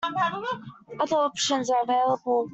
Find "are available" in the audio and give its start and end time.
1.69-2.49